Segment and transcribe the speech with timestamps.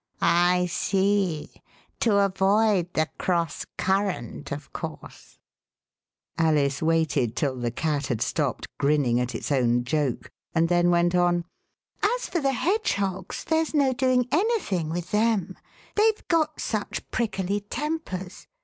[0.55, 1.51] "I see;
[1.99, 5.37] to avoid the cross current, of course."
[6.39, 9.83] 36 Alice in Difficulties Alice waited till the Cat had stopped grinning at its own
[9.83, 11.45] joke, and then went on—
[12.15, 15.01] "As for the hedgehogs, there's no doing anything THE OTHER FLAMINGO.
[15.01, 15.57] with them;
[15.95, 18.47] they've got such prickly tempers.